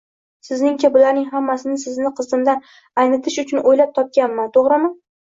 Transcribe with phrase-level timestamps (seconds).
[0.45, 2.63] Sizningcha, bularning hammasini sizni qizimdan
[3.03, 4.91] aynitish uchun o`ylab topganman, to`g`rimi